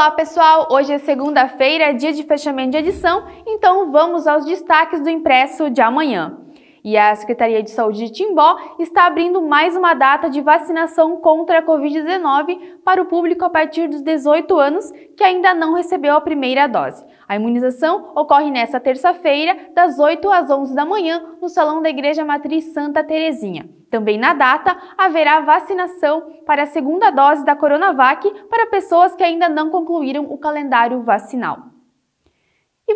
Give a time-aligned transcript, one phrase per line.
[0.00, 5.10] Olá pessoal, hoje é segunda-feira, dia de fechamento de edição, então vamos aos destaques do
[5.10, 6.38] impresso de amanhã.
[6.82, 11.58] E a Secretaria de Saúde de Timbó está abrindo mais uma data de vacinação contra
[11.58, 16.20] a Covid-19 para o público a partir dos 18 anos que ainda não recebeu a
[16.20, 17.04] primeira dose.
[17.28, 22.24] A imunização ocorre nesta terça-feira, das 8 às 11 da manhã, no Salão da Igreja
[22.24, 23.68] Matriz Santa Terezinha.
[23.90, 29.48] Também na data, haverá vacinação para a segunda dose da Coronavac para pessoas que ainda
[29.48, 31.69] não concluíram o calendário vacinal.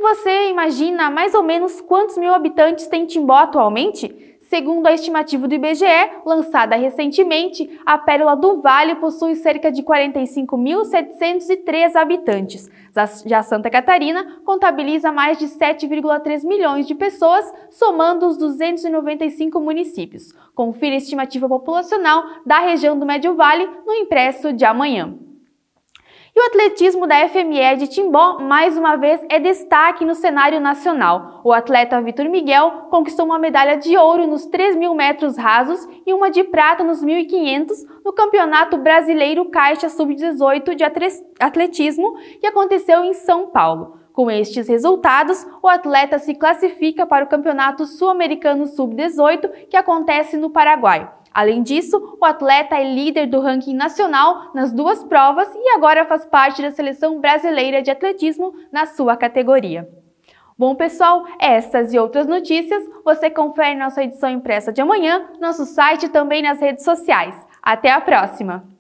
[0.05, 4.37] Você imagina mais ou menos quantos mil habitantes tem Timbó atualmente?
[4.43, 5.87] Segundo a estimativa do IBGE,
[6.27, 12.71] lançada recentemente, a Pérola do Vale possui cerca de 45.703 habitantes.
[13.25, 20.35] Já Santa Catarina contabiliza mais de 7,3 milhões de pessoas, somando os 295 municípios.
[20.55, 25.19] Confira a estimativa populacional da região do Médio Vale no impresso de amanhã.
[26.37, 31.41] E o atletismo da FME de Timbó, mais uma vez, é destaque no cenário nacional.
[31.45, 36.13] O atleta Vitor Miguel conquistou uma medalha de ouro nos 3 mil metros rasos e
[36.13, 37.69] uma de prata nos 1.500
[38.05, 40.83] no Campeonato Brasileiro Caixa Sub-18 de
[41.39, 44.04] Atletismo, que aconteceu em São Paulo.
[44.15, 50.51] Com estes resultados, o atleta se classifica para o Campeonato Sul-Americano Sub-18, que acontece no
[50.51, 51.13] Paraguai.
[51.33, 56.25] Além disso, o atleta é líder do ranking nacional nas duas provas e agora faz
[56.25, 59.89] parte da seleção brasileira de atletismo na sua categoria.
[60.57, 66.07] Bom, pessoal, essas e outras notícias você confere nossa edição impressa de amanhã, nosso site
[66.07, 67.35] e também nas redes sociais.
[67.61, 68.74] Até a próxima!